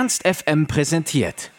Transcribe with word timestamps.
Ernst 0.00 0.26
FM 0.26 0.66
präsentiert. 0.66 1.50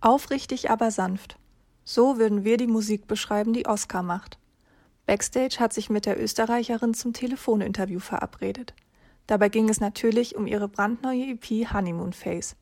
Aufrichtig, 0.00 0.70
aber 0.70 0.92
sanft. 0.92 1.36
So 1.82 2.18
würden 2.18 2.44
wir 2.44 2.56
die 2.56 2.68
Musik 2.68 3.08
beschreiben, 3.08 3.52
die 3.52 3.66
Oscar 3.66 4.04
macht. 4.04 4.38
Backstage 5.06 5.56
hat 5.58 5.72
sich 5.72 5.90
mit 5.90 6.06
der 6.06 6.22
Österreicherin 6.22 6.94
zum 6.94 7.14
Telefoninterview 7.14 7.98
verabredet. 7.98 8.74
Dabei 9.26 9.48
ging 9.48 9.68
es 9.68 9.80
natürlich 9.80 10.36
um 10.36 10.46
ihre 10.46 10.68
brandneue 10.68 11.32
EP 11.32 11.72
Honeymoon 11.72 12.12
Face. 12.12 12.54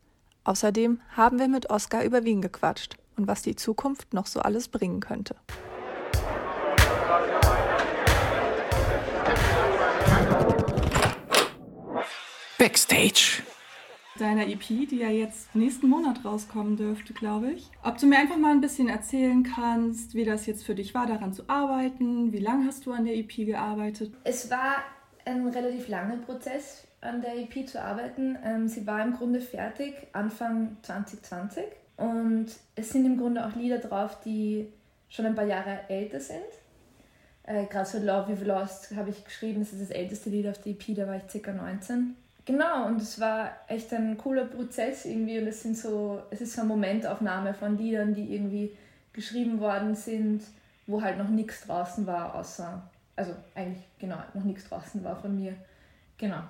Außerdem 0.44 1.02
haben 1.14 1.38
wir 1.38 1.48
mit 1.48 1.68
Oscar 1.68 2.04
über 2.04 2.24
Wien 2.24 2.40
gequatscht 2.40 2.97
und 3.18 3.26
was 3.26 3.42
die 3.42 3.56
Zukunft 3.56 4.14
noch 4.14 4.26
so 4.26 4.40
alles 4.40 4.68
bringen 4.68 5.00
könnte. 5.00 5.34
Backstage. 12.56 13.42
Deiner 14.18 14.48
EP, 14.48 14.66
die 14.66 14.98
ja 14.98 15.10
jetzt 15.10 15.54
nächsten 15.54 15.88
Monat 15.88 16.24
rauskommen 16.24 16.76
dürfte, 16.76 17.12
glaube 17.12 17.52
ich. 17.52 17.70
Ob 17.84 17.98
du 17.98 18.06
mir 18.06 18.18
einfach 18.18 18.36
mal 18.36 18.50
ein 18.50 18.60
bisschen 18.60 18.88
erzählen 18.88 19.44
kannst, 19.44 20.14
wie 20.14 20.24
das 20.24 20.46
jetzt 20.46 20.64
für 20.64 20.74
dich 20.74 20.92
war, 20.92 21.06
daran 21.06 21.32
zu 21.32 21.48
arbeiten. 21.48 22.32
Wie 22.32 22.40
lange 22.40 22.66
hast 22.66 22.84
du 22.86 22.92
an 22.92 23.04
der 23.04 23.16
EP 23.16 23.36
gearbeitet? 23.36 24.12
Es 24.24 24.50
war 24.50 24.82
ein 25.24 25.46
relativ 25.46 25.86
langer 25.86 26.16
Prozess, 26.16 26.88
an 27.00 27.22
der 27.22 27.36
EP 27.36 27.68
zu 27.68 27.80
arbeiten. 27.80 28.36
Ähm, 28.42 28.66
sie 28.66 28.88
war 28.88 29.04
im 29.04 29.14
Grunde 29.14 29.40
fertig 29.40 29.94
Anfang 30.12 30.76
2020 30.82 31.64
und 31.98 32.46
es 32.76 32.90
sind 32.90 33.04
im 33.04 33.18
Grunde 33.18 33.44
auch 33.44 33.54
Lieder 33.54 33.78
drauf, 33.78 34.18
die 34.24 34.72
schon 35.08 35.26
ein 35.26 35.34
paar 35.34 35.46
Jahre 35.46 35.80
älter 35.88 36.20
sind. 36.20 36.38
Äh, 37.42 37.66
Gerade 37.66 37.88
so 37.88 37.98
Love 37.98 38.32
We've 38.32 38.44
Lost 38.44 38.94
habe 38.94 39.10
ich 39.10 39.24
geschrieben, 39.24 39.60
das 39.60 39.72
ist 39.72 39.82
das 39.82 39.90
älteste 39.90 40.30
Lied 40.30 40.46
auf 40.46 40.58
der 40.62 40.72
EP, 40.72 40.94
da 40.94 41.06
war 41.06 41.16
ich 41.16 41.42
ca. 41.42 41.52
19. 41.52 42.14
Genau, 42.44 42.86
und 42.86 43.02
es 43.02 43.20
war 43.20 43.50
echt 43.66 43.92
ein 43.92 44.16
cooler 44.16 44.44
Prozess 44.44 45.04
irgendwie 45.04 45.38
und 45.38 45.48
es 45.48 45.62
sind 45.62 45.76
so, 45.76 46.22
es 46.30 46.40
ist 46.40 46.54
so 46.54 46.60
eine 46.60 46.68
Momentaufnahme 46.68 47.52
von 47.52 47.76
Liedern, 47.76 48.14
die 48.14 48.34
irgendwie 48.34 48.74
geschrieben 49.12 49.60
worden 49.60 49.94
sind, 49.94 50.44
wo 50.86 51.02
halt 51.02 51.18
noch 51.18 51.28
nichts 51.28 51.66
draußen 51.66 52.06
war, 52.06 52.36
außer, 52.36 52.88
also 53.16 53.32
eigentlich 53.54 53.84
genau, 53.98 54.18
noch 54.34 54.44
nichts 54.44 54.68
draußen 54.68 55.02
war 55.02 55.16
von 55.16 55.34
mir. 55.34 55.54
Genau. 56.16 56.42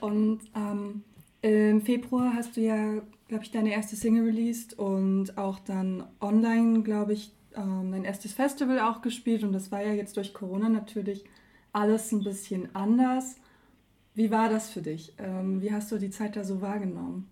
Und 0.00 0.40
ähm, 0.56 1.04
im 1.42 1.82
Februar 1.82 2.34
hast 2.34 2.56
du 2.56 2.60
ja, 2.60 3.02
glaube 3.28 3.44
ich, 3.44 3.50
deine 3.50 3.72
erste 3.72 3.96
Single 3.96 4.24
released 4.24 4.78
und 4.78 5.36
auch 5.36 5.58
dann 5.58 6.06
online, 6.20 6.82
glaube 6.82 7.12
ich, 7.12 7.32
ähm, 7.56 7.90
dein 7.90 8.04
erstes 8.04 8.32
Festival 8.32 8.78
auch 8.80 9.02
gespielt. 9.02 9.42
Und 9.42 9.52
das 9.52 9.70
war 9.72 9.82
ja 9.82 9.92
jetzt 9.92 10.16
durch 10.16 10.32
Corona 10.32 10.68
natürlich 10.68 11.24
alles 11.72 12.12
ein 12.12 12.22
bisschen 12.22 12.74
anders. 12.74 13.36
Wie 14.14 14.30
war 14.30 14.48
das 14.48 14.70
für 14.70 14.82
dich? 14.82 15.14
Ähm, 15.18 15.60
wie 15.60 15.72
hast 15.72 15.90
du 15.90 15.98
die 15.98 16.10
Zeit 16.10 16.36
da 16.36 16.44
so 16.44 16.60
wahrgenommen? 16.60 17.28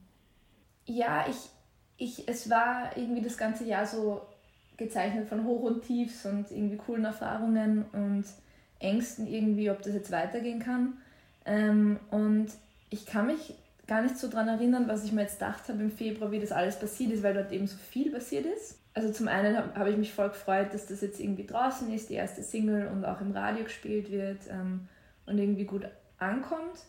Ja, 0.86 1.26
ich, 1.28 1.50
ich, 1.96 2.28
es 2.28 2.50
war 2.50 2.96
irgendwie 2.96 3.22
das 3.22 3.38
ganze 3.38 3.64
Jahr 3.64 3.86
so 3.86 4.22
gezeichnet 4.76 5.28
von 5.28 5.44
Hoch 5.44 5.62
und 5.62 5.82
Tiefs 5.82 6.24
und 6.26 6.50
irgendwie 6.50 6.78
coolen 6.78 7.04
Erfahrungen 7.04 7.84
und 7.92 8.24
Ängsten 8.78 9.26
irgendwie, 9.26 9.70
ob 9.70 9.82
das 9.82 9.94
jetzt 9.94 10.10
weitergehen 10.10 10.58
kann. 10.58 10.94
Ähm, 11.44 12.00
und 12.10 12.48
ich 12.88 13.06
kann 13.06 13.26
mich 13.26 13.54
gar 13.90 14.02
nicht 14.02 14.16
so 14.16 14.28
daran 14.28 14.46
erinnern, 14.46 14.86
was 14.86 15.04
ich 15.04 15.10
mir 15.10 15.22
jetzt 15.22 15.40
gedacht 15.40 15.68
habe 15.68 15.82
im 15.82 15.90
Februar, 15.90 16.30
wie 16.30 16.38
das 16.38 16.52
alles 16.52 16.78
passiert 16.78 17.10
ist, 17.10 17.24
weil 17.24 17.34
dort 17.34 17.50
eben 17.50 17.66
so 17.66 17.76
viel 17.76 18.12
passiert 18.12 18.46
ist. 18.46 18.78
Also 18.94 19.12
zum 19.12 19.26
einen 19.26 19.56
habe 19.56 19.74
hab 19.74 19.88
ich 19.88 19.96
mich 19.96 20.12
voll 20.12 20.28
gefreut, 20.28 20.72
dass 20.72 20.86
das 20.86 21.00
jetzt 21.00 21.18
irgendwie 21.18 21.44
draußen 21.44 21.92
ist, 21.92 22.08
die 22.08 22.14
erste 22.14 22.44
Single 22.44 22.86
und 22.86 23.04
auch 23.04 23.20
im 23.20 23.32
Radio 23.32 23.64
gespielt 23.64 24.12
wird 24.12 24.38
ähm, 24.48 24.86
und 25.26 25.38
irgendwie 25.38 25.64
gut 25.64 25.86
ankommt. 26.18 26.84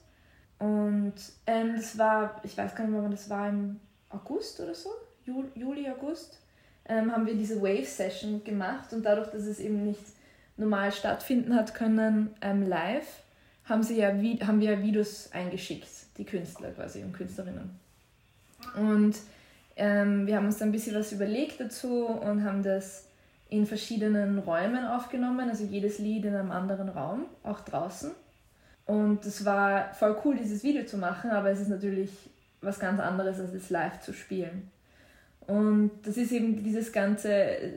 Und 0.60 1.16
ähm, 1.48 1.74
das 1.76 1.98
war, 1.98 2.40
ich 2.44 2.56
weiß 2.56 2.76
gar 2.76 2.84
nicht 2.84 2.94
mehr, 2.94 3.02
wann 3.02 3.10
das 3.10 3.32
war, 3.32 3.50
im 3.50 3.80
August 4.10 4.60
oder 4.60 4.76
so, 4.76 4.92
Juli, 5.26 5.90
August, 5.90 6.40
ähm, 6.86 7.12
haben 7.12 7.26
wir 7.26 7.34
diese 7.34 7.60
Wave-Session 7.60 8.44
gemacht 8.44 8.94
und 8.94 9.04
dadurch, 9.04 9.32
dass 9.32 9.42
es 9.42 9.60
eben 9.60 9.86
nicht 9.86 10.04
normal 10.56 10.92
stattfinden 10.92 11.56
hat 11.56 11.74
können, 11.74 12.36
ähm, 12.42 12.68
live, 12.68 13.24
haben, 13.66 13.82
sie 13.82 13.98
ja, 13.98 14.10
haben 14.10 14.60
wir 14.60 14.74
ja 14.74 14.84
Videos 14.84 15.32
eingeschickt, 15.32 15.90
die 16.18 16.26
Künstler 16.26 16.72
quasi 16.72 17.04
und 17.04 17.14
Künstlerinnen. 17.14 17.70
Und 18.76 19.16
ähm, 19.76 20.28
wir 20.28 20.36
haben 20.36 20.46
uns 20.46 20.58
dann 20.58 20.70
ein 20.70 20.74
bisschen 20.74 20.96
was 20.96 21.12
überlegt 21.12 21.60
dazu 21.60 22.06
und 22.06 22.44
haben 22.44 22.64
das 22.64 23.08
in 23.50 23.66
verschiedenen 23.66 24.40
Räumen 24.40 24.86
aufgenommen, 24.86 25.50
also 25.50 25.66
jedes 25.66 26.00
Lied 26.00 26.26
in 26.26 26.36
einem 26.36 26.52
anderen 26.52 26.90
Raum, 26.90 27.26
auch 27.44 27.60
draußen. 27.62 28.12
Und 28.86 29.26
es 29.26 29.46
war 29.46 29.94
voll 29.94 30.18
cool, 30.24 30.36
dieses 30.36 30.64
Video 30.64 30.86
zu 30.86 30.98
machen, 30.98 31.32
aber 31.32 31.50
es 31.50 31.60
ist 31.60 31.70
natürlich 31.70 32.12
was 32.62 32.80
ganz 32.80 33.00
anderes, 33.00 33.40
als 33.40 33.54
es 33.54 33.70
live 33.70 34.00
zu 34.02 34.14
spielen. 34.14 34.70
Und 35.48 35.92
das 36.04 36.18
ist 36.18 36.32
eben 36.32 36.64
dieses 36.64 36.92
Ganze, 36.92 37.34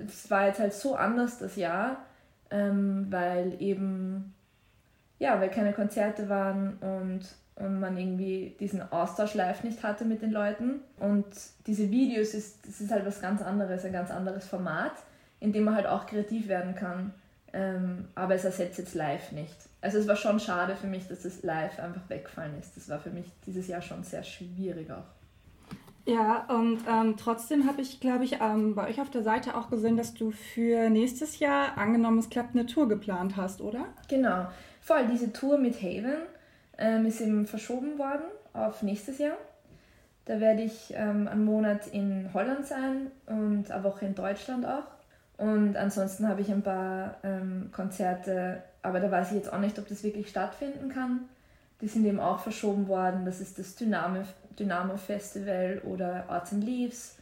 es 0.06 0.31
war 0.31 0.47
jetzt 0.47 0.61
halt 0.61 0.75
so 0.75 0.95
anders 0.95 1.39
das 1.39 1.56
Jahr, 1.56 2.05
ähm, 2.51 3.06
weil 3.11 3.56
eben 3.61 4.34
ja, 5.19 5.41
weil 5.41 5.51
keine 5.51 5.72
Konzerte 5.72 6.28
waren 6.28 6.77
und, 6.78 7.21
und 7.56 7.78
man 7.78 7.97
irgendwie 7.97 8.56
diesen 8.59 8.82
Austausch 8.92 9.34
live 9.34 9.62
nicht 9.62 9.82
hatte 9.82 10.04
mit 10.04 10.22
den 10.22 10.32
Leuten. 10.32 10.81
Und 10.98 11.26
diese 11.66 11.91
Videos, 11.91 12.34
ist, 12.34 12.66
das 12.66 12.81
ist 12.81 12.91
halt 12.91 13.06
was 13.06 13.20
ganz 13.20 13.42
anderes, 13.42 13.84
ein 13.84 13.92
ganz 13.92 14.10
anderes 14.10 14.47
Format, 14.47 14.92
in 15.41 15.53
dem 15.53 15.65
man 15.65 15.76
halt 15.76 15.87
auch 15.87 16.06
kreativ 16.06 16.48
werden 16.48 16.75
kann. 16.75 17.15
Ähm, 17.53 18.09
aber 18.16 18.34
es 18.34 18.44
ersetzt 18.44 18.78
jetzt 18.78 18.94
live 18.94 19.31
nicht. 19.31 19.54
Also 19.81 19.98
es 19.98 20.09
war 20.09 20.16
schon 20.16 20.41
schade 20.41 20.75
für 20.75 20.88
mich, 20.88 21.06
dass 21.06 21.22
das 21.22 21.44
live 21.44 21.78
einfach 21.78 22.09
weggefallen 22.09 22.59
ist. 22.59 22.76
Das 22.76 22.88
war 22.88 22.98
für 22.98 23.10
mich 23.10 23.31
dieses 23.47 23.69
Jahr 23.69 23.82
schon 23.82 24.03
sehr 24.03 24.25
schwierig 24.25 24.91
auch. 24.91 25.04
Ja, 26.06 26.44
und 26.48 26.81
ähm, 26.91 27.16
trotzdem 27.16 27.66
habe 27.66 27.81
ich, 27.81 28.00
glaube 28.00 28.25
ich, 28.25 28.38
ähm, 28.41 28.75
bei 28.75 28.88
euch 28.88 29.00
auf 29.00 29.10
der 29.10 29.22
Seite 29.22 29.56
auch 29.56 29.71
gesehen, 29.71 29.97
dass 29.97 30.12
du 30.12 30.32
für 30.32 30.91
nächstes 30.91 31.38
Jahr, 31.38 31.78
angenommen 31.78 32.19
es 32.19 32.28
klappt, 32.28 32.54
eine 32.54 32.66
Tour 32.66 32.88
geplant 32.88 33.36
hast, 33.36 33.62
oder? 33.62 33.86
Genau. 34.09 34.47
Voll, 34.82 35.06
diese 35.10 35.32
Tour 35.32 35.56
mit 35.56 35.81
Haven 35.81 36.16
ähm, 36.79 37.07
ist 37.07 37.21
eben 37.21 37.47
verschoben 37.47 37.99
worden 37.99 38.25
auf 38.53 38.83
nächstes 38.83 39.19
Jahr. 39.19 39.37
Da 40.25 40.41
werde 40.41 40.62
ich 40.62 40.95
ähm, 40.97 41.29
einen 41.29 41.45
Monat 41.45 41.87
in 41.89 42.31
Holland 42.33 42.67
sein 42.67 43.11
und 43.27 43.71
eine 43.71 43.85
Woche 43.85 44.07
in 44.07 44.15
Deutschland 44.15 44.65
auch. 44.65 44.87
Und 45.37 45.77
ansonsten 45.77 46.29
habe 46.29 46.41
ich 46.41 46.51
ein 46.51 46.63
paar 46.63 47.17
ähm, 47.25 47.71
Konzerte, 47.73 48.63
aber 48.83 49.01
da 49.01 49.11
weiß 49.11 49.31
ich 49.31 49.37
jetzt 49.37 49.53
auch 49.53 49.59
nicht, 49.59 49.79
ob 49.79 49.89
das 49.89 50.03
wirklich 50.03 50.29
stattfinden 50.29 50.89
kann. 50.89 51.29
Die 51.81 51.89
sind 51.89 52.07
eben 52.07 52.21
auch 52.21 52.39
verschoben 52.39 52.89
worden. 52.89 53.25
Das 53.27 53.41
ist 53.41 53.59
das 53.59 53.75
Dynamo, 53.75 54.23
Dynamo 54.59 54.97
Festival 54.97 55.83
oder 55.84 56.25
Arts 56.29 56.53
and 56.53 56.65
Leaves. 56.65 57.17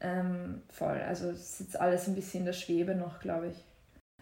Ähm, 0.00 0.62
voll, 0.68 1.00
also 1.00 1.30
es 1.30 1.52
ist 1.52 1.60
jetzt 1.60 1.80
alles 1.80 2.08
ein 2.08 2.14
bisschen 2.16 2.40
in 2.40 2.46
der 2.46 2.52
Schwebe 2.52 2.94
noch, 2.94 3.20
glaube 3.20 3.48
ich. 3.48 3.64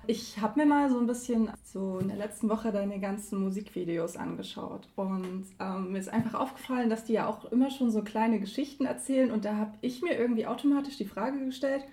Ich 0.06 0.40
habe 0.40 0.58
mir 0.58 0.66
mal 0.66 0.90
so 0.90 0.98
ein 0.98 1.06
bisschen 1.06 1.50
so 1.62 1.98
in 1.98 2.08
der 2.08 2.16
letzten 2.16 2.48
Woche 2.48 2.72
deine 2.72 2.98
ganzen 2.98 3.42
Musikvideos 3.44 4.16
angeschaut 4.16 4.88
und 4.96 5.46
ähm, 5.60 5.92
mir 5.92 5.98
ist 5.98 6.12
einfach 6.12 6.34
aufgefallen, 6.34 6.90
dass 6.90 7.04
die 7.04 7.12
ja 7.12 7.28
auch 7.28 7.44
immer 7.52 7.70
schon 7.70 7.90
so 7.90 8.02
kleine 8.02 8.40
Geschichten 8.40 8.86
erzählen 8.86 9.30
und 9.30 9.44
da 9.44 9.56
habe 9.56 9.74
ich 9.82 10.02
mir 10.02 10.18
irgendwie 10.18 10.46
automatisch 10.46 10.96
die 10.96 11.04
Frage 11.04 11.44
gestellt, 11.44 11.84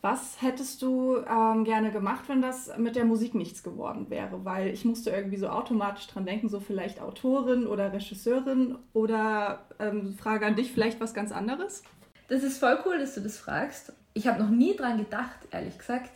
was 0.00 0.40
hättest 0.40 0.80
du 0.80 1.18
ähm, 1.18 1.64
gerne 1.64 1.90
gemacht, 1.90 2.24
wenn 2.28 2.40
das 2.40 2.76
mit 2.78 2.96
der 2.96 3.04
Musik 3.04 3.34
nichts 3.34 3.62
geworden 3.62 4.08
wäre? 4.08 4.46
Weil 4.46 4.68
ich 4.68 4.86
musste 4.86 5.10
irgendwie 5.10 5.36
so 5.36 5.48
automatisch 5.48 6.06
dran 6.06 6.24
denken, 6.24 6.48
so 6.48 6.58
vielleicht 6.58 7.02
Autorin 7.02 7.66
oder 7.66 7.92
Regisseurin 7.92 8.78
oder 8.94 9.66
ähm, 9.78 10.14
Frage 10.14 10.46
an 10.46 10.56
dich, 10.56 10.72
vielleicht 10.72 11.00
was 11.00 11.12
ganz 11.12 11.32
anderes? 11.32 11.82
Das 12.28 12.42
ist 12.42 12.58
voll 12.58 12.78
cool, 12.86 12.98
dass 12.98 13.14
du 13.14 13.20
das 13.20 13.36
fragst. 13.36 13.92
Ich 14.14 14.26
habe 14.26 14.42
noch 14.42 14.48
nie 14.48 14.74
dran 14.74 14.96
gedacht, 14.96 15.38
ehrlich 15.50 15.76
gesagt 15.76 16.10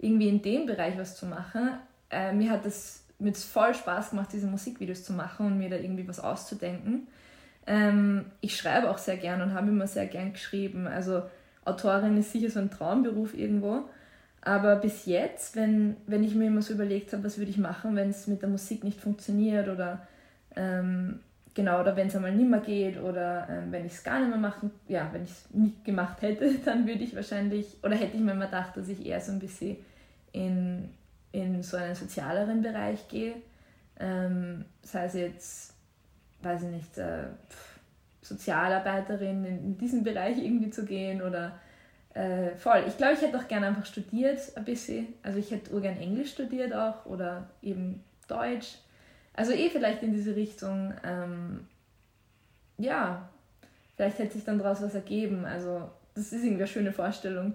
irgendwie 0.00 0.28
in 0.28 0.42
dem 0.42 0.66
Bereich 0.66 0.96
was 0.98 1.16
zu 1.16 1.26
machen. 1.26 1.70
Äh, 2.10 2.32
mir 2.32 2.50
hat 2.50 2.66
es 2.66 3.04
mir 3.18 3.34
voll 3.34 3.74
Spaß 3.74 4.10
gemacht, 4.10 4.30
diese 4.32 4.46
Musikvideos 4.46 5.04
zu 5.04 5.12
machen 5.12 5.46
und 5.46 5.58
mir 5.58 5.70
da 5.70 5.76
irgendwie 5.76 6.08
was 6.08 6.20
auszudenken. 6.20 7.06
Ähm, 7.66 8.26
ich 8.40 8.56
schreibe 8.56 8.90
auch 8.90 8.98
sehr 8.98 9.16
gern 9.16 9.42
und 9.42 9.54
habe 9.54 9.68
immer 9.68 9.86
sehr 9.86 10.06
gern 10.06 10.32
geschrieben. 10.32 10.86
Also 10.86 11.22
Autorin 11.64 12.16
ist 12.16 12.32
sicher 12.32 12.50
so 12.50 12.58
ein 12.60 12.70
Traumberuf 12.70 13.34
irgendwo. 13.34 13.84
Aber 14.42 14.76
bis 14.76 15.04
jetzt, 15.04 15.54
wenn, 15.54 15.96
wenn 16.06 16.24
ich 16.24 16.34
mir 16.34 16.46
immer 16.46 16.62
so 16.62 16.72
überlegt 16.72 17.12
habe, 17.12 17.24
was 17.24 17.36
würde 17.36 17.50
ich 17.50 17.58
machen, 17.58 17.94
wenn 17.94 18.08
es 18.08 18.26
mit 18.26 18.40
der 18.40 18.48
Musik 18.48 18.84
nicht 18.84 18.98
funktioniert 18.98 19.68
oder 19.68 20.06
ähm, 20.56 21.20
genau, 21.54 21.80
oder 21.80 21.96
wenn 21.96 22.08
es 22.08 22.16
einmal 22.16 22.32
nicht 22.32 22.48
mehr 22.48 22.60
geht 22.60 23.00
oder 23.00 23.48
ähm, 23.48 23.72
wenn 23.72 23.86
ich 23.86 23.92
es 23.92 24.04
gar 24.04 24.20
nicht 24.20 24.28
mehr 24.28 24.38
machen, 24.38 24.70
ja, 24.88 25.08
wenn 25.12 25.24
ich 25.24 25.30
es 25.30 25.50
nicht 25.52 25.84
gemacht 25.84 26.22
hätte, 26.22 26.54
dann 26.64 26.86
würde 26.86 27.04
ich 27.04 27.14
wahrscheinlich, 27.14 27.76
oder 27.82 27.96
hätte 27.96 28.16
ich 28.16 28.22
mir 28.22 28.32
immer 28.32 28.46
gedacht, 28.46 28.76
dass 28.76 28.88
ich 28.88 29.04
eher 29.04 29.20
so 29.20 29.32
ein 29.32 29.38
bisschen 29.38 29.76
in, 30.32 30.90
in 31.32 31.62
so 31.62 31.76
einen 31.76 31.94
sozialeren 31.94 32.62
Bereich 32.62 33.08
gehe. 33.08 33.34
Ähm, 33.98 34.64
sei 34.82 35.04
es 35.04 35.14
jetzt, 35.14 35.74
weiß 36.42 36.62
ich 36.62 36.70
nicht, 36.70 36.98
äh, 36.98 37.24
Sozialarbeiterin 38.22 39.44
in, 39.44 39.58
in, 39.64 39.78
diesen 39.78 40.04
Bereich 40.04 40.38
irgendwie 40.38 40.70
zu 40.70 40.84
gehen 40.84 41.22
oder 41.22 41.58
äh, 42.14 42.54
voll. 42.56 42.84
Ich 42.86 42.96
glaube, 42.96 43.14
ich 43.14 43.22
hätte 43.22 43.38
auch 43.38 43.48
gerne 43.48 43.66
einfach 43.66 43.86
studiert, 43.86 44.40
ein 44.56 44.64
bisschen. 44.64 45.08
Also 45.22 45.38
ich 45.38 45.50
hätte 45.50 45.72
urgern 45.72 45.96
Englisch 45.96 46.32
studiert 46.32 46.72
auch 46.74 47.06
oder 47.06 47.48
eben 47.62 48.02
Deutsch. 48.28 48.78
Also 49.40 49.52
eh 49.52 49.70
vielleicht 49.70 50.02
in 50.02 50.12
diese 50.12 50.36
Richtung. 50.36 50.92
Ähm, 51.02 51.60
ja, 52.76 53.26
vielleicht 53.96 54.18
hätte 54.18 54.34
sich 54.34 54.44
dann 54.44 54.58
daraus 54.58 54.82
was 54.82 54.94
ergeben. 54.94 55.46
Also 55.46 55.88
das 56.14 56.26
ist 56.26 56.44
irgendwie 56.44 56.56
eine 56.56 56.66
schöne 56.66 56.92
Vorstellung 56.92 57.54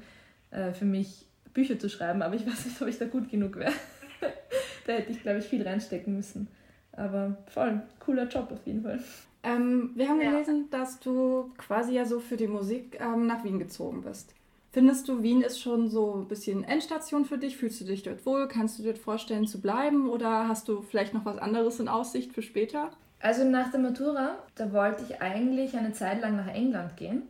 äh, 0.49 0.71
für 0.71 0.85
mich, 0.85 1.27
Bücher 1.53 1.77
zu 1.77 1.87
schreiben, 1.87 2.23
aber 2.23 2.33
ich 2.33 2.43
weiß 2.47 2.65
nicht, 2.65 2.81
ob 2.81 2.87
ich 2.87 2.97
da 2.97 3.05
gut 3.05 3.29
genug 3.29 3.57
wäre. 3.57 3.71
da 4.87 4.93
hätte 4.93 5.11
ich, 5.11 5.21
glaube 5.21 5.37
ich, 5.37 5.45
viel 5.45 5.61
reinstecken 5.61 6.15
müssen. 6.15 6.47
Aber 6.91 7.37
voll, 7.53 7.79
cooler 7.99 8.27
Job 8.27 8.51
auf 8.51 8.65
jeden 8.65 8.81
Fall. 8.81 8.99
Ähm, 9.43 9.91
wir 9.93 10.09
haben 10.09 10.19
gelesen, 10.19 10.67
ja. 10.71 10.79
dass 10.79 10.99
du 10.99 11.53
quasi 11.55 11.93
ja 11.93 12.05
so 12.05 12.19
für 12.19 12.35
die 12.35 12.47
Musik 12.47 12.97
ähm, 12.99 13.27
nach 13.27 13.43
Wien 13.43 13.59
gezogen 13.59 14.01
bist. 14.01 14.33
Findest 14.75 15.07
du, 15.07 15.23
Wien 15.23 15.41
ist 15.41 15.61
schon 15.61 15.87
so 15.87 16.15
ein 16.15 16.27
bisschen 16.27 16.65
Endstation 16.65 17.23
für 17.23 17.37
dich? 17.37 17.55
Fühlst 17.55 17.79
du 17.79 17.85
dich 17.85 18.03
dort 18.03 18.25
wohl? 18.25 18.49
Kannst 18.49 18.77
du 18.77 18.83
dir 18.83 18.93
vorstellen 18.93 19.47
zu 19.47 19.61
bleiben? 19.61 20.09
Oder 20.09 20.49
hast 20.49 20.67
du 20.67 20.81
vielleicht 20.81 21.13
noch 21.13 21.23
was 21.23 21.37
anderes 21.37 21.79
in 21.79 21.87
Aussicht 21.87 22.33
für 22.33 22.41
später? 22.41 22.89
Also 23.21 23.45
nach 23.45 23.71
der 23.71 23.79
Matura, 23.79 24.35
da 24.55 24.73
wollte 24.73 25.05
ich 25.07 25.21
eigentlich 25.21 25.77
eine 25.77 25.93
Zeit 25.93 26.19
lang 26.19 26.35
nach 26.35 26.53
England 26.53 26.97
gehen. 26.97 27.21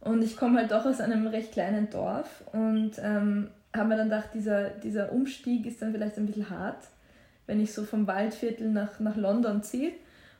Und 0.00 0.24
ich 0.24 0.36
komme 0.36 0.58
halt 0.58 0.72
doch 0.72 0.84
aus 0.84 1.00
einem 1.00 1.28
recht 1.28 1.52
kleinen 1.52 1.88
Dorf 1.88 2.42
und 2.52 2.94
ähm, 3.00 3.50
habe 3.72 3.88
mir 3.88 3.96
dann 3.96 4.08
gedacht, 4.08 4.30
dieser, 4.34 4.70
dieser 4.70 5.12
Umstieg 5.12 5.66
ist 5.66 5.80
dann 5.80 5.92
vielleicht 5.92 6.16
ein 6.16 6.26
bisschen 6.26 6.50
hart, 6.50 6.82
wenn 7.46 7.60
ich 7.60 7.72
so 7.72 7.84
vom 7.84 8.08
Waldviertel 8.08 8.72
nach, 8.72 8.98
nach 8.98 9.14
London 9.14 9.62
ziehe. 9.62 9.92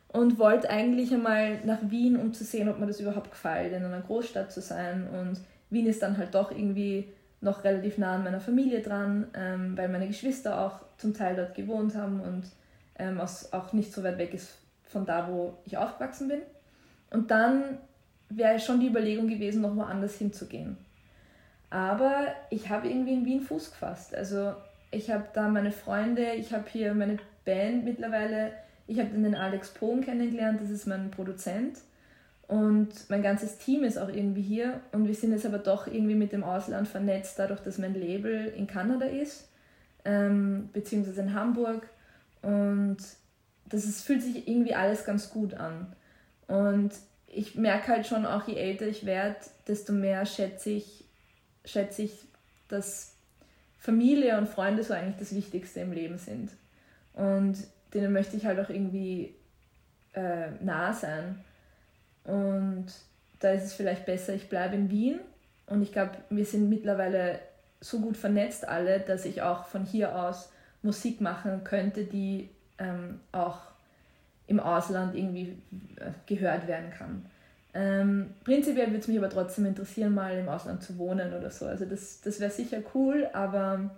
Und 0.08 0.40
wollte 0.40 0.70
eigentlich 0.70 1.14
einmal 1.14 1.60
nach 1.64 1.88
Wien, 1.88 2.16
um 2.16 2.34
zu 2.34 2.42
sehen, 2.42 2.68
ob 2.68 2.80
mir 2.80 2.86
das 2.86 2.98
überhaupt 2.98 3.30
gefällt, 3.30 3.72
in 3.72 3.84
einer 3.84 4.00
Großstadt 4.00 4.50
zu 4.50 4.60
sein. 4.60 5.06
Und 5.12 5.38
Wien 5.70 5.86
ist 5.86 6.02
dann 6.02 6.16
halt 6.16 6.34
doch 6.34 6.50
irgendwie 6.50 7.08
noch 7.40 7.64
relativ 7.64 7.98
nah 7.98 8.14
an 8.14 8.24
meiner 8.24 8.40
Familie 8.40 8.80
dran, 8.80 9.28
ähm, 9.34 9.76
weil 9.76 9.88
meine 9.88 10.06
Geschwister 10.06 10.60
auch 10.60 10.80
zum 10.98 11.14
Teil 11.14 11.36
dort 11.36 11.54
gewohnt 11.54 11.94
haben 11.94 12.20
und 12.20 12.44
ähm, 12.98 13.20
auch 13.20 13.72
nicht 13.72 13.92
so 13.92 14.02
weit 14.02 14.18
weg 14.18 14.32
ist 14.34 14.56
von 14.84 15.04
da, 15.04 15.28
wo 15.28 15.58
ich 15.64 15.76
aufgewachsen 15.76 16.28
bin. 16.28 16.40
Und 17.10 17.30
dann 17.30 17.78
wäre 18.28 18.58
schon 18.58 18.80
die 18.80 18.88
Überlegung 18.88 19.28
gewesen, 19.28 19.62
noch 19.62 19.76
woanders 19.76 20.16
hinzugehen. 20.16 20.76
Aber 21.70 22.26
ich 22.50 22.68
habe 22.68 22.88
irgendwie 22.88 23.14
in 23.14 23.24
Wien 23.24 23.40
Fuß 23.40 23.70
gefasst. 23.72 24.14
Also 24.14 24.54
ich 24.90 25.10
habe 25.10 25.24
da 25.32 25.48
meine 25.48 25.72
Freunde, 25.72 26.32
ich 26.34 26.52
habe 26.52 26.64
hier 26.70 26.94
meine 26.94 27.18
Band 27.44 27.84
mittlerweile, 27.84 28.52
ich 28.86 28.98
habe 28.98 29.10
den 29.10 29.34
Alex 29.34 29.70
Pohn 29.70 30.00
kennengelernt, 30.00 30.60
das 30.60 30.70
ist 30.70 30.86
mein 30.86 31.10
Produzent. 31.10 31.78
Und 32.48 32.88
mein 33.08 33.22
ganzes 33.22 33.58
Team 33.58 33.82
ist 33.82 33.98
auch 33.98 34.08
irgendwie 34.08 34.42
hier. 34.42 34.80
Und 34.92 35.08
wir 35.08 35.14
sind 35.14 35.32
jetzt 35.32 35.46
aber 35.46 35.58
doch 35.58 35.86
irgendwie 35.86 36.14
mit 36.14 36.32
dem 36.32 36.44
Ausland 36.44 36.86
vernetzt, 36.86 37.38
dadurch, 37.38 37.60
dass 37.60 37.78
mein 37.78 37.94
Label 37.94 38.46
in 38.46 38.66
Kanada 38.66 39.06
ist, 39.06 39.48
ähm, 40.04 40.70
beziehungsweise 40.72 41.22
in 41.22 41.34
Hamburg. 41.34 41.88
Und 42.42 42.98
das 43.68 43.84
ist, 43.84 44.04
fühlt 44.04 44.22
sich 44.22 44.46
irgendwie 44.46 44.74
alles 44.74 45.04
ganz 45.04 45.30
gut 45.30 45.54
an. 45.54 45.94
Und 46.46 46.92
ich 47.26 47.56
merke 47.56 47.88
halt 47.88 48.06
schon 48.06 48.24
auch, 48.24 48.46
je 48.46 48.54
älter 48.54 48.86
ich 48.86 49.04
werde, 49.04 49.36
desto 49.66 49.92
mehr 49.92 50.24
schätze 50.24 50.70
ich, 50.70 51.04
schätze 51.64 52.02
ich, 52.02 52.12
dass 52.68 53.14
Familie 53.78 54.38
und 54.38 54.48
Freunde 54.48 54.84
so 54.84 54.94
eigentlich 54.94 55.18
das 55.18 55.34
Wichtigste 55.34 55.80
im 55.80 55.92
Leben 55.92 56.18
sind. 56.18 56.50
Und 57.12 57.56
denen 57.92 58.12
möchte 58.12 58.36
ich 58.36 58.46
halt 58.46 58.60
auch 58.60 58.70
irgendwie 58.70 59.34
äh, 60.14 60.50
nah 60.60 60.92
sein. 60.92 61.44
Und 62.26 62.86
da 63.40 63.50
ist 63.50 63.64
es 63.64 63.74
vielleicht 63.74 64.06
besser, 64.06 64.34
ich 64.34 64.48
bleibe 64.48 64.76
in 64.76 64.90
Wien. 64.90 65.20
Und 65.66 65.82
ich 65.82 65.92
glaube, 65.92 66.12
wir 66.30 66.44
sind 66.44 66.68
mittlerweile 66.68 67.38
so 67.80 68.00
gut 68.00 68.16
vernetzt 68.16 68.66
alle, 68.66 69.00
dass 69.00 69.24
ich 69.24 69.42
auch 69.42 69.66
von 69.66 69.84
hier 69.84 70.16
aus 70.16 70.50
Musik 70.82 71.20
machen 71.20 71.64
könnte, 71.64 72.04
die 72.04 72.50
ähm, 72.78 73.20
auch 73.32 73.58
im 74.46 74.60
Ausland 74.60 75.14
irgendwie 75.14 75.56
äh, 75.96 76.10
gehört 76.26 76.66
werden 76.68 76.90
kann. 76.90 77.26
Ähm, 77.74 78.30
prinzipiell 78.44 78.86
würde 78.86 79.00
es 79.00 79.08
mich 79.08 79.18
aber 79.18 79.28
trotzdem 79.28 79.66
interessieren, 79.66 80.14
mal 80.14 80.38
im 80.38 80.48
Ausland 80.48 80.82
zu 80.82 80.96
wohnen 80.96 81.34
oder 81.34 81.50
so. 81.50 81.66
Also 81.66 81.84
das, 81.84 82.20
das 82.22 82.40
wäre 82.40 82.50
sicher 82.50 82.78
cool, 82.94 83.28
aber 83.32 83.90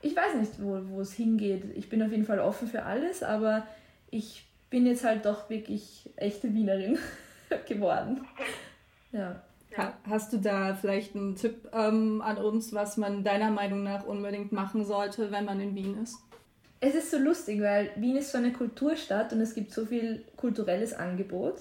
ich 0.00 0.14
weiß 0.14 0.36
nicht, 0.38 0.62
wo, 0.62 0.80
wo 0.90 1.00
es 1.00 1.12
hingeht. 1.12 1.64
Ich 1.74 1.88
bin 1.88 2.02
auf 2.02 2.12
jeden 2.12 2.24
Fall 2.24 2.38
offen 2.38 2.68
für 2.68 2.84
alles, 2.84 3.22
aber 3.22 3.66
ich 4.10 4.46
bin 4.70 4.86
jetzt 4.86 5.04
halt 5.04 5.24
doch 5.24 5.50
wirklich 5.50 6.10
echte 6.16 6.54
Wienerin. 6.54 6.98
geworden. 7.68 8.26
Ja. 9.12 9.42
Hast 10.08 10.32
du 10.32 10.38
da 10.38 10.74
vielleicht 10.74 11.14
einen 11.14 11.36
Tipp 11.36 11.68
ähm, 11.72 12.22
an 12.22 12.38
uns, 12.38 12.72
was 12.72 12.96
man 12.96 13.24
deiner 13.24 13.50
Meinung 13.50 13.82
nach 13.82 14.06
unbedingt 14.06 14.52
machen 14.52 14.84
sollte, 14.84 15.30
wenn 15.30 15.44
man 15.44 15.60
in 15.60 15.74
Wien 15.74 16.02
ist? 16.02 16.16
Es 16.80 16.94
ist 16.94 17.10
so 17.10 17.18
lustig, 17.18 17.60
weil 17.60 17.90
Wien 17.96 18.16
ist 18.16 18.32
so 18.32 18.38
eine 18.38 18.52
Kulturstadt 18.52 19.32
und 19.32 19.40
es 19.40 19.54
gibt 19.54 19.72
so 19.72 19.84
viel 19.84 20.24
kulturelles 20.36 20.94
Angebot. 20.94 21.56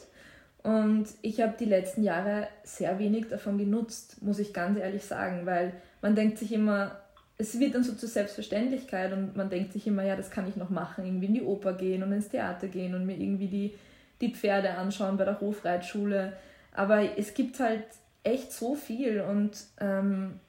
Und 0.63 1.07
ich 1.21 1.41
habe 1.41 1.55
die 1.59 1.65
letzten 1.65 2.03
Jahre 2.03 2.47
sehr 2.63 2.97
wenig 2.99 3.27
davon 3.27 3.57
genutzt, 3.57 4.21
muss 4.21 4.39
ich 4.39 4.53
ganz 4.53 4.79
ehrlich 4.79 5.03
sagen, 5.03 5.45
weil 5.45 5.73
man 6.01 6.15
denkt 6.15 6.37
sich 6.37 6.51
immer, 6.51 6.99
es 7.37 7.59
wird 7.59 7.75
dann 7.75 7.83
so 7.83 7.93
zur 7.93 8.09
Selbstverständlichkeit 8.09 9.11
und 9.13 9.35
man 9.35 9.49
denkt 9.49 9.73
sich 9.73 9.85
immer, 9.87 10.03
ja, 10.03 10.15
das 10.15 10.31
kann 10.31 10.47
ich 10.47 10.55
noch 10.55 10.69
machen, 10.69 11.05
irgendwie 11.05 11.27
in 11.27 11.33
die 11.33 11.43
Oper 11.43 11.73
gehen 11.73 12.01
und 12.01 12.11
ins 12.13 12.29
Theater 12.29 12.67
gehen 12.67 12.95
und 12.95 13.05
mir 13.05 13.17
irgendwie 13.17 13.47
die 13.47 13.73
die 14.21 14.33
Pferde 14.33 14.71
anschauen 14.75 15.17
bei 15.17 15.25
der 15.25 15.41
Hofreitschule. 15.41 16.33
Aber 16.71 17.17
es 17.17 17.33
gibt 17.33 17.59
halt 17.59 17.83
echt 18.23 18.51
so 18.51 18.75
viel 18.75 19.21
und 19.21 19.51
ähm, 19.79 20.39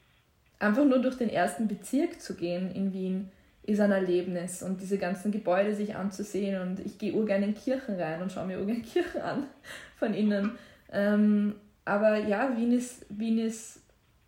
einfach 0.59 0.85
nur 0.85 0.99
durch 0.99 1.17
den 1.17 1.29
ersten 1.29 1.69
Bezirk 1.69 2.21
zu 2.21 2.35
gehen 2.35 2.75
in 2.75 2.93
Wien 2.93 3.31
ist 3.67 3.81
ein 3.81 3.91
Erlebnis 3.91 4.63
und 4.63 4.81
diese 4.81 4.97
ganzen 4.97 5.33
Gebäude 5.33 5.75
sich 5.75 5.97
anzusehen 5.97 6.63
und 6.63 6.81
ich 6.81 6.99
gehe 6.99 7.13
urgern 7.13 7.43
in 7.43 7.55
Kirchen 7.55 8.01
rein 8.01 8.23
und 8.23 8.31
schaue 8.31 8.47
mir 8.47 8.61
urgern 8.61 8.83
Kirchen 8.93 9.21
an 9.21 9.47
von 9.99 10.15
innen. 10.15 10.53
Ähm, 10.93 11.57
aber 11.85 12.17
ja, 12.19 12.57
Wien 12.57 12.73
ist, 12.73 13.05
Wien 13.09 13.39
ist 13.39 13.81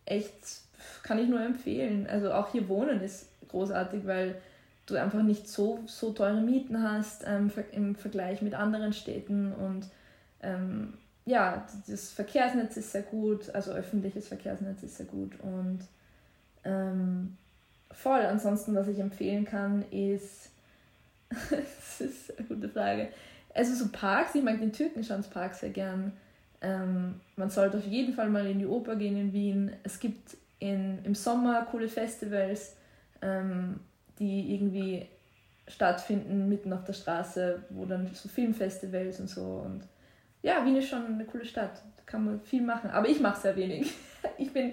echt, 0.07 0.63
kann 1.03 1.19
ich 1.19 1.29
nur 1.29 1.41
empfehlen. 1.41 2.07
Also 2.11 2.33
auch 2.33 2.51
hier 2.51 2.69
wohnen 2.69 3.01
ist 3.01 3.29
großartig, 3.49 4.07
weil 4.07 4.37
du 4.91 4.97
einfach 4.97 5.23
nicht 5.23 5.49
so, 5.49 5.81
so 5.87 6.13
teure 6.13 6.41
Mieten 6.41 6.83
hast 6.83 7.25
ähm, 7.27 7.51
im 7.73 7.95
Vergleich 7.95 8.43
mit 8.43 8.55
anderen 8.55 8.93
Städten 8.93 9.53
und 9.53 9.87
ähm, 10.43 10.95
ja, 11.27 11.67
das 11.87 12.11
Verkehrsnetz 12.11 12.77
ist 12.77 12.93
sehr 12.93 13.03
gut, 13.03 13.55
also 13.55 13.73
öffentliches 13.73 14.29
Verkehrsnetz 14.29 14.83
ist 14.83 14.97
sehr 14.97 15.07
gut 15.07 15.33
und 15.41 15.81
ähm, 16.65 17.37
voll. 17.91 18.21
Ansonsten, 18.21 18.75
was 18.75 18.89
ich 18.89 18.99
empfehlen 18.99 19.45
kann, 19.45 19.85
ist, 19.91 20.51
das 21.29 22.01
ist 22.01 22.39
eine 22.39 22.47
gute 22.49 22.69
Frage, 22.71 23.09
also 23.55 23.75
so 23.75 23.89
Parks, 23.93 24.35
ich 24.35 24.43
mag 24.43 24.59
den 24.61 24.73
Türkenschanzpark 24.73 25.55
sehr 25.55 25.71
gern. 25.71 26.13
Ähm, 26.61 27.21
man 27.37 27.51
sollte 27.51 27.79
auf 27.79 27.87
jeden 27.87 28.15
Fall 28.15 28.31
mal 28.31 28.47
in 28.47 28.59
die 28.59 28.67
Oper 28.67 28.97
gehen 28.97 29.17
in 29.17 29.33
Wien. 29.33 29.73
Es 29.83 30.01
gibt 30.01 30.37
in, 30.59 31.05
im 31.05 31.15
Sommer 31.15 31.67
coole 31.71 31.89
Festivals. 31.89 32.77
Die 34.19 34.55
irgendwie 34.55 35.07
stattfinden 35.69 36.49
mitten 36.49 36.73
auf 36.73 36.85
der 36.85 36.95
Straße, 36.95 37.63
wo 37.71 37.85
dann 37.85 38.09
so 38.15 38.29
Filmfestivals 38.29 39.21
und 39.21 39.29
so 39.29 39.63
und 39.65 39.83
ja, 40.43 40.65
Wien 40.65 40.77
ist 40.77 40.89
schon 40.89 41.05
eine 41.05 41.25
coole 41.25 41.45
Stadt, 41.45 41.83
da 41.97 42.03
kann 42.07 42.25
man 42.25 42.41
viel 42.41 42.63
machen, 42.63 42.91
aber 42.91 43.09
ich 43.09 43.21
mache 43.21 43.41
sehr 43.41 43.57
wenig. 43.57 43.93
Ich 44.37 44.53
bin, 44.53 44.73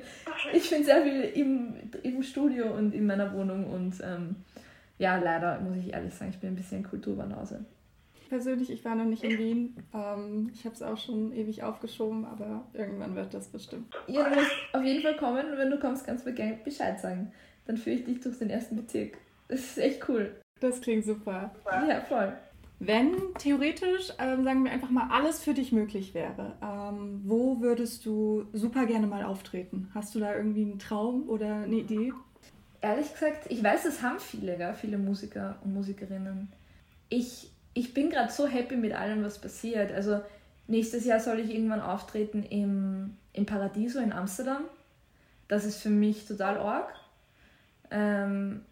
ich 0.54 0.70
bin 0.70 0.84
sehr 0.84 1.04
viel 1.04 1.22
im, 1.22 1.76
im 2.02 2.24
Studio 2.24 2.76
und 2.76 2.94
in 2.94 3.06
meiner 3.06 3.32
Wohnung 3.32 3.68
und 3.68 3.96
ähm, 4.04 4.38
ja, 4.98 5.18
leider 5.18 5.60
muss 5.60 5.78
ich 5.78 5.94
ehrlich 5.94 6.14
sagen, 6.14 6.32
ich 6.32 6.40
bin 6.40 6.52
ein 6.52 6.56
bisschen 6.56 6.84
Kulturbanause. 6.84 7.64
Persönlich, 8.30 8.72
ich 8.72 8.84
war 8.84 8.96
noch 8.96 9.06
nicht 9.06 9.24
in 9.24 9.38
Wien. 9.38 9.78
Ähm, 9.94 10.52
ich 10.54 10.66
habe 10.66 10.76
es 10.76 10.82
auch 10.82 10.98
schon 10.98 11.32
ewig 11.32 11.64
aufgeschoben, 11.64 12.26
aber 12.26 12.66
irgendwann 12.74 13.16
wird 13.16 13.34
das 13.34 13.48
bestimmt. 13.48 13.94
Ja, 14.08 14.30
du 14.30 14.36
musst 14.36 14.52
auf 14.74 14.84
jeden 14.84 15.04
Fall 15.04 15.16
kommen 15.16 15.52
und 15.52 15.58
wenn 15.58 15.70
du 15.70 15.80
kommst, 15.80 16.06
kannst 16.06 16.26
du 16.26 16.32
mir 16.32 16.60
Bescheid 16.64 17.00
sagen. 17.00 17.32
Dann 17.66 17.78
führe 17.78 17.98
ich 17.98 18.06
dich 18.06 18.20
durch 18.20 18.38
den 18.40 18.50
ersten 18.50 18.76
Bezirk. 18.76 19.18
Das 19.48 19.60
ist 19.60 19.78
echt 19.78 20.08
cool. 20.10 20.36
Das 20.60 20.82
klingt 20.82 21.06
super. 21.06 21.52
Ja, 21.66 22.02
voll. 22.02 22.34
Wenn 22.80 23.16
theoretisch, 23.40 24.12
ähm, 24.20 24.44
sagen 24.44 24.66
wir 24.66 24.72
einfach 24.72 24.90
mal, 24.90 25.08
alles 25.10 25.42
für 25.42 25.54
dich 25.54 25.72
möglich 25.72 26.14
wäre, 26.14 26.54
ähm, 26.62 27.22
wo 27.24 27.62
würdest 27.62 28.06
du 28.06 28.48
super 28.52 28.86
gerne 28.86 29.08
mal 29.08 29.24
auftreten? 29.24 29.90
Hast 29.94 30.14
du 30.14 30.20
da 30.20 30.36
irgendwie 30.36 30.64
einen 30.64 30.80
Traum 30.80 31.30
oder 31.30 31.64
eine 31.64 31.76
Idee? 31.76 32.12
Ehrlich 32.82 33.12
gesagt, 33.14 33.46
ich 33.50 33.64
weiß, 33.64 33.84
das 33.84 34.02
haben 34.02 34.20
viele, 34.20 34.58
gell? 34.58 34.74
viele 34.74 34.98
Musiker 34.98 35.58
und 35.64 35.74
Musikerinnen. 35.74 36.52
Ich, 37.08 37.50
ich 37.74 37.94
bin 37.94 38.10
gerade 38.10 38.32
so 38.32 38.46
happy 38.46 38.76
mit 38.76 38.94
allem, 38.94 39.24
was 39.24 39.40
passiert. 39.40 39.92
Also 39.94 40.22
nächstes 40.68 41.06
Jahr 41.06 41.22
soll 41.22 41.40
ich 41.40 41.54
irgendwann 41.54 41.82
auftreten 41.82 42.44
im, 42.44 43.16
im 43.32 43.46
Paradiso 43.46 44.00
in 44.00 44.12
Amsterdam. 44.12 44.66
Das 45.48 45.64
ist 45.64 45.78
für 45.78 45.90
mich 45.90 46.28
total 46.28 46.58
arg. 46.58 46.94
Ähm, 47.90 48.66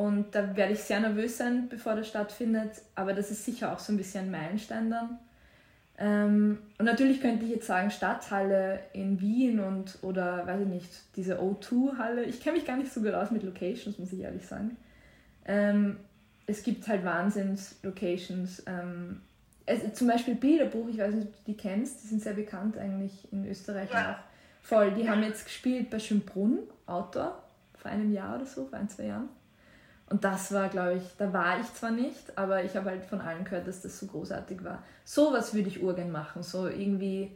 und 0.00 0.34
da 0.34 0.56
werde 0.56 0.72
ich 0.72 0.80
sehr 0.80 0.98
nervös 0.98 1.36
sein, 1.36 1.68
bevor 1.68 1.94
das 1.94 2.08
stattfindet. 2.08 2.70
Aber 2.94 3.12
das 3.12 3.30
ist 3.30 3.44
sicher 3.44 3.70
auch 3.70 3.78
so 3.78 3.92
ein 3.92 3.98
bisschen 3.98 4.24
ein 4.24 4.30
Meilenstein 4.30 4.90
dann. 4.90 5.18
Ähm, 5.98 6.58
und 6.78 6.86
natürlich 6.86 7.20
könnte 7.20 7.44
ich 7.44 7.50
jetzt 7.50 7.66
sagen 7.66 7.90
Stadthalle 7.90 8.80
in 8.94 9.20
Wien 9.20 9.60
und 9.60 9.98
oder 10.00 10.46
weiß 10.46 10.62
ich 10.62 10.68
nicht, 10.68 10.90
diese 11.16 11.38
O2-Halle. 11.38 12.24
Ich 12.24 12.40
kenne 12.40 12.56
mich 12.56 12.66
gar 12.66 12.78
nicht 12.78 12.90
so 12.90 13.02
gut 13.02 13.12
aus 13.12 13.30
mit 13.30 13.42
Locations, 13.42 13.98
muss 13.98 14.10
ich 14.10 14.20
ehrlich 14.20 14.46
sagen. 14.46 14.78
Ähm, 15.44 15.98
es 16.46 16.62
gibt 16.62 16.88
halt 16.88 17.04
Wahnsinns-Locations. 17.04 18.62
Ähm, 18.66 19.20
zum 19.92 20.08
Beispiel 20.08 20.34
Bilderbuch, 20.34 20.88
ich 20.88 20.96
weiß 20.96 21.14
nicht, 21.14 21.26
ob 21.26 21.32
du 21.44 21.52
die 21.52 21.56
kennst, 21.58 22.02
die 22.02 22.08
sind 22.08 22.22
sehr 22.22 22.32
bekannt 22.32 22.78
eigentlich 22.78 23.30
in 23.32 23.46
Österreich 23.46 23.90
ja. 23.92 24.12
auch. 24.12 24.66
Voll, 24.66 24.92
die 24.92 25.08
haben 25.08 25.22
jetzt 25.22 25.44
gespielt 25.44 25.90
bei 25.90 25.98
Schönbrunn, 25.98 26.60
Outdoor, 26.86 27.42
vor 27.74 27.90
einem 27.90 28.12
Jahr 28.14 28.36
oder 28.36 28.46
so, 28.46 28.64
vor 28.64 28.78
ein, 28.78 28.88
zwei 28.88 29.04
Jahren. 29.04 29.28
Und 30.10 30.24
das 30.24 30.52
war, 30.52 30.68
glaube 30.68 30.94
ich, 30.94 31.16
da 31.18 31.32
war 31.32 31.60
ich 31.60 31.72
zwar 31.72 31.92
nicht, 31.92 32.36
aber 32.36 32.64
ich 32.64 32.74
habe 32.76 32.90
halt 32.90 33.04
von 33.04 33.20
allen 33.20 33.44
gehört, 33.44 33.68
dass 33.68 33.80
das 33.80 33.98
so 33.98 34.06
großartig 34.06 34.64
war. 34.64 34.82
Sowas 35.04 35.54
würde 35.54 35.68
ich 35.68 35.82
urgern 35.82 36.10
machen, 36.10 36.42
so 36.42 36.66
irgendwie 36.66 37.30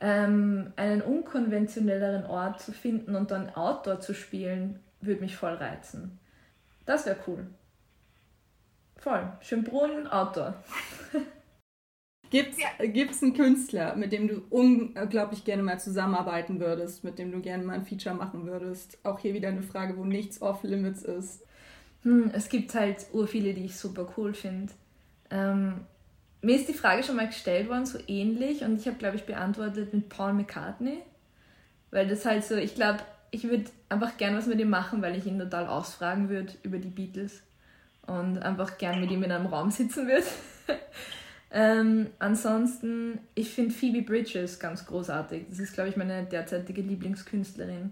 ähm, 0.00 0.74
einen 0.76 1.00
unkonventionelleren 1.00 2.26
Ort 2.26 2.60
zu 2.60 2.72
finden 2.72 3.16
und 3.16 3.30
dann 3.30 3.48
Outdoor 3.54 4.00
zu 4.00 4.12
spielen, 4.12 4.80
würde 5.00 5.22
mich 5.22 5.34
voll 5.34 5.54
reizen. 5.54 6.18
Das 6.84 7.06
wäre 7.06 7.16
cool. 7.26 7.46
Voll. 8.96 9.32
Schönbrunn, 9.40 10.06
Outdoor. 10.08 10.54
Gibt 12.30 12.52
es 12.52 12.58
ja. 12.60 12.68
einen 12.78 13.32
Künstler, 13.32 13.96
mit 13.96 14.12
dem 14.12 14.28
du 14.28 14.42
unglaublich 14.50 15.44
gerne 15.44 15.62
mal 15.62 15.80
zusammenarbeiten 15.80 16.60
würdest, 16.60 17.02
mit 17.02 17.18
dem 17.18 17.32
du 17.32 17.40
gerne 17.40 17.64
mal 17.64 17.72
ein 17.72 17.86
Feature 17.86 18.14
machen 18.14 18.44
würdest? 18.46 18.98
Auch 19.04 19.18
hier 19.18 19.32
wieder 19.32 19.48
eine 19.48 19.62
Frage, 19.62 19.96
wo 19.96 20.04
nichts 20.04 20.42
off-limits 20.42 21.02
ist. 21.02 21.47
Hm, 22.08 22.30
es 22.32 22.48
gibt 22.48 22.74
halt 22.74 23.04
ur 23.12 23.28
viele, 23.28 23.52
die 23.52 23.66
ich 23.66 23.76
super 23.76 24.08
cool 24.16 24.32
finde. 24.32 24.72
Ähm, 25.30 25.80
mir 26.40 26.56
ist 26.56 26.66
die 26.66 26.72
Frage 26.72 27.02
schon 27.02 27.16
mal 27.16 27.26
gestellt 27.26 27.68
worden, 27.68 27.84
so 27.84 27.98
ähnlich, 28.06 28.62
und 28.62 28.80
ich 28.80 28.86
habe, 28.86 28.96
glaube 28.96 29.16
ich, 29.16 29.24
beantwortet 29.24 29.92
mit 29.92 30.08
Paul 30.08 30.32
McCartney. 30.32 31.02
Weil 31.90 32.08
das 32.08 32.24
halt 32.24 32.44
so, 32.44 32.54
ich 32.54 32.74
glaube, 32.74 33.00
ich 33.30 33.44
würde 33.44 33.66
einfach 33.90 34.16
gern 34.16 34.34
was 34.34 34.46
mit 34.46 34.58
ihm 34.58 34.70
machen, 34.70 35.02
weil 35.02 35.16
ich 35.16 35.26
ihn 35.26 35.38
total 35.38 35.66
ausfragen 35.66 36.30
würde 36.30 36.54
über 36.62 36.78
die 36.78 36.88
Beatles 36.88 37.42
und 38.06 38.38
einfach 38.38 38.78
gern 38.78 39.00
mit 39.00 39.10
ihm 39.10 39.22
in 39.22 39.30
einem 39.30 39.46
Raum 39.46 39.70
sitzen 39.70 40.08
würde. 40.08 40.24
ähm, 41.50 42.06
ansonsten, 42.18 43.18
ich 43.34 43.50
finde 43.50 43.74
Phoebe 43.74 44.00
Bridges 44.00 44.58
ganz 44.58 44.86
großartig. 44.86 45.44
Das 45.50 45.58
ist, 45.58 45.74
glaube 45.74 45.90
ich, 45.90 45.96
meine 45.98 46.24
derzeitige 46.24 46.80
Lieblingskünstlerin. 46.80 47.90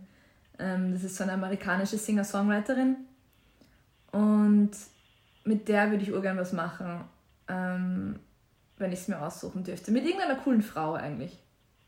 Ähm, 0.59 0.95
das 0.95 1.05
ist 1.05 1.17
so 1.17 1.25
eine 1.25 1.35
amerikanische 1.35 1.99
Singer-Songwriterin 1.99 2.97
und 4.17 4.71
mit 5.45 5.69
der 5.69 5.91
würde 5.91 6.03
ich 6.03 6.13
urgern 6.13 6.39
was 6.39 6.55
machen, 6.55 7.05
ähm, 7.49 8.19
wenn 8.79 8.91
ich 8.91 9.01
es 9.01 9.09
mir 9.09 9.21
aussuchen 9.21 9.63
dürfte. 9.63 9.91
Mit 9.91 10.07
irgendeiner 10.07 10.37
coolen 10.37 10.63
Frau 10.63 10.95
eigentlich 10.95 11.39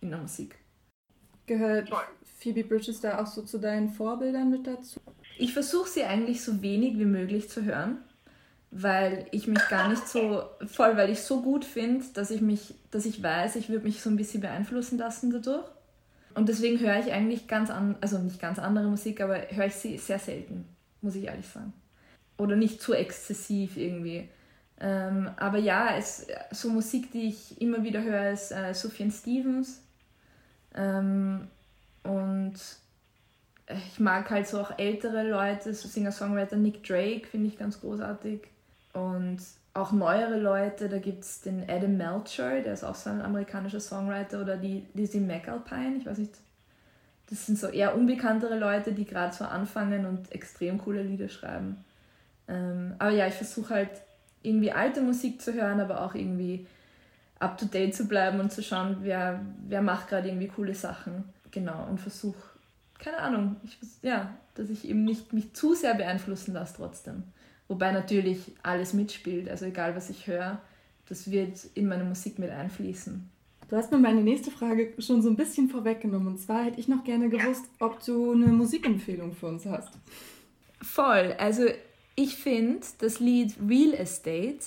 in 0.02 0.10
der 0.10 0.18
Musik. 0.18 0.56
Gehört 1.46 1.90
Phoebe 2.38 2.64
Bridges 2.64 3.00
da 3.00 3.22
auch 3.22 3.26
so 3.26 3.42
zu 3.42 3.58
deinen 3.58 3.88
Vorbildern 3.88 4.50
mit 4.50 4.66
dazu? 4.66 5.00
Ich 5.38 5.54
versuche 5.54 5.88
sie 5.88 6.04
eigentlich 6.04 6.42
so 6.42 6.60
wenig 6.60 6.98
wie 6.98 7.06
möglich 7.06 7.48
zu 7.48 7.64
hören, 7.64 7.96
weil 8.70 9.26
ich 9.30 9.46
mich 9.46 9.66
gar 9.70 9.88
nicht 9.88 10.06
so, 10.06 10.42
voll, 10.66 10.98
weil 10.98 11.08
ich 11.08 11.22
so 11.22 11.40
gut 11.40 11.64
finde, 11.64 12.04
dass 12.12 12.30
ich 12.30 12.42
mich, 12.42 12.74
dass 12.90 13.06
ich 13.06 13.22
weiß, 13.22 13.56
ich 13.56 13.70
würde 13.70 13.86
mich 13.86 14.02
so 14.02 14.10
ein 14.10 14.16
bisschen 14.16 14.42
beeinflussen 14.42 14.98
lassen 14.98 15.30
dadurch. 15.30 15.66
Und 16.34 16.50
deswegen 16.50 16.78
höre 16.78 16.98
ich 16.98 17.10
eigentlich 17.10 17.48
ganz 17.48 17.70
an, 17.70 17.96
also 18.02 18.18
nicht 18.18 18.38
ganz 18.38 18.58
andere 18.58 18.88
Musik, 18.88 19.22
aber 19.22 19.40
höre 19.50 19.66
ich 19.66 19.74
sie 19.74 19.96
sehr 19.96 20.18
selten, 20.18 20.66
muss 21.00 21.14
ich 21.14 21.24
ehrlich 21.24 21.48
sagen 21.48 21.72
oder 22.38 22.56
nicht 22.56 22.80
zu 22.80 22.94
exzessiv 22.94 23.76
irgendwie. 23.76 24.28
Ähm, 24.80 25.30
aber 25.36 25.58
ja, 25.58 25.96
es, 25.96 26.26
so 26.52 26.70
Musik, 26.70 27.10
die 27.12 27.28
ich 27.28 27.60
immer 27.60 27.82
wieder 27.82 28.02
höre, 28.02 28.30
ist 28.30 28.52
äh, 28.52 28.72
Sufjan 28.72 29.10
Stevens. 29.10 29.82
Ähm, 30.74 31.48
und 32.04 32.54
ich 33.66 34.00
mag 34.00 34.30
halt 34.30 34.46
so 34.46 34.60
auch 34.60 34.78
ältere 34.78 35.28
Leute, 35.28 35.74
so 35.74 35.88
Singer-Songwriter 35.88 36.56
Nick 36.56 36.84
Drake 36.84 37.26
finde 37.26 37.48
ich 37.48 37.58
ganz 37.58 37.80
großartig. 37.80 38.42
Und 38.94 39.38
auch 39.74 39.92
neuere 39.92 40.38
Leute, 40.38 40.88
da 40.88 40.98
gibt 40.98 41.24
es 41.24 41.40
den 41.40 41.68
Adam 41.68 41.96
Melcher, 41.96 42.60
der 42.62 42.72
ist 42.72 42.84
auch 42.84 42.94
so 42.94 43.10
ein 43.10 43.20
amerikanischer 43.20 43.80
Songwriter, 43.80 44.40
oder 44.40 44.56
die 44.56 44.86
Lizzie 44.94 45.20
McAlpine, 45.20 45.96
ich 45.98 46.06
weiß 46.06 46.18
nicht. 46.18 46.34
Das 47.30 47.44
sind 47.44 47.58
so 47.58 47.66
eher 47.66 47.94
unbekanntere 47.94 48.58
Leute, 48.58 48.92
die 48.92 49.04
gerade 49.04 49.34
so 49.34 49.44
anfangen 49.44 50.06
und 50.06 50.32
extrem 50.32 50.78
coole 50.78 51.02
Lieder 51.02 51.28
schreiben. 51.28 51.84
Ähm, 52.48 52.94
aber 52.98 53.10
ja, 53.10 53.26
ich 53.26 53.34
versuche 53.34 53.74
halt 53.74 53.90
irgendwie 54.42 54.72
alte 54.72 55.00
Musik 55.00 55.40
zu 55.42 55.52
hören, 55.52 55.80
aber 55.80 56.02
auch 56.02 56.14
irgendwie 56.14 56.66
up 57.38 57.58
to 57.58 57.66
date 57.66 57.94
zu 57.94 58.06
bleiben 58.06 58.40
und 58.40 58.52
zu 58.52 58.62
schauen, 58.62 58.98
wer, 59.02 59.40
wer 59.68 59.82
macht 59.82 60.08
gerade 60.08 60.28
irgendwie 60.28 60.48
coole 60.48 60.74
Sachen. 60.74 61.24
Genau, 61.50 61.86
und 61.88 62.00
versuche, 62.00 62.38
keine 62.98 63.18
Ahnung, 63.18 63.56
ich, 63.62 63.78
ja, 64.02 64.34
dass 64.54 64.70
ich 64.70 64.88
eben 64.88 65.04
nicht 65.04 65.32
mich 65.32 65.54
zu 65.54 65.74
sehr 65.74 65.94
beeinflussen 65.94 66.52
lasse 66.54 66.74
trotzdem. 66.76 67.24
Wobei 67.68 67.92
natürlich 67.92 68.52
alles 68.62 68.92
mitspielt, 68.92 69.48
also 69.48 69.66
egal 69.66 69.94
was 69.94 70.10
ich 70.10 70.26
höre, 70.26 70.60
das 71.08 71.30
wird 71.30 71.58
in 71.74 71.86
meine 71.86 72.04
Musik 72.04 72.38
mit 72.38 72.50
einfließen. 72.50 73.28
Du 73.68 73.76
hast 73.76 73.92
mir 73.92 73.98
meine 73.98 74.22
nächste 74.22 74.50
Frage 74.50 74.94
schon 74.98 75.20
so 75.20 75.28
ein 75.28 75.36
bisschen 75.36 75.68
vorweggenommen. 75.68 76.28
Und 76.28 76.38
zwar 76.38 76.64
hätte 76.64 76.80
ich 76.80 76.88
noch 76.88 77.04
gerne 77.04 77.28
gewusst, 77.28 77.66
ob 77.80 78.02
du 78.02 78.32
eine 78.32 78.46
Musikempfehlung 78.46 79.34
für 79.34 79.46
uns 79.46 79.66
hast. 79.66 79.90
Voll. 80.80 81.34
Also 81.38 81.66
ich 82.18 82.34
finde 82.34 82.84
das 82.98 83.20
Lied 83.20 83.54
Real 83.64 83.94
Estate 83.94 84.58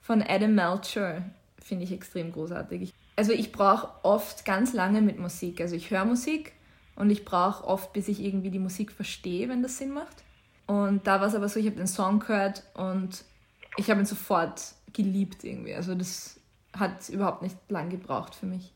von 0.00 0.22
Adam 0.22 0.54
Melcher 0.54 1.22
finde 1.58 1.84
ich 1.84 1.92
extrem 1.92 2.32
großartig. 2.32 2.94
Also 3.14 3.32
ich 3.32 3.52
brauche 3.52 3.90
oft 4.04 4.46
ganz 4.46 4.72
lange 4.72 5.02
mit 5.02 5.18
Musik. 5.18 5.60
Also 5.60 5.76
ich 5.76 5.90
höre 5.90 6.06
Musik 6.06 6.54
und 6.96 7.10
ich 7.10 7.26
brauche 7.26 7.66
oft, 7.66 7.92
bis 7.92 8.08
ich 8.08 8.24
irgendwie 8.24 8.50
die 8.50 8.58
Musik 8.58 8.90
verstehe, 8.90 9.50
wenn 9.50 9.62
das 9.62 9.76
Sinn 9.76 9.92
macht. 9.92 10.24
Und 10.66 11.06
da 11.06 11.20
war 11.20 11.26
es 11.26 11.34
aber 11.34 11.50
so, 11.50 11.60
ich 11.60 11.66
habe 11.66 11.76
den 11.76 11.86
Song 11.86 12.20
gehört 12.20 12.62
und 12.72 13.22
ich 13.76 13.90
habe 13.90 14.00
ihn 14.00 14.06
sofort 14.06 14.62
geliebt 14.94 15.44
irgendwie. 15.44 15.74
Also 15.74 15.94
das 15.94 16.40
hat 16.72 17.06
überhaupt 17.10 17.42
nicht 17.42 17.56
lang 17.68 17.90
gebraucht 17.90 18.34
für 18.34 18.46
mich. 18.46 18.72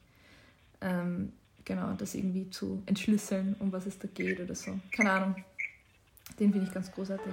Ähm, 0.82 1.32
genau, 1.64 1.94
das 1.94 2.14
irgendwie 2.14 2.50
zu 2.50 2.82
entschlüsseln, 2.84 3.56
um 3.58 3.72
was 3.72 3.86
es 3.86 3.98
da 3.98 4.06
geht 4.06 4.38
oder 4.38 4.54
so. 4.54 4.78
Keine 4.90 5.12
Ahnung. 5.12 5.36
Den 6.38 6.52
finde 6.52 6.66
ich 6.66 6.74
ganz 6.74 6.92
großartig. 6.92 7.32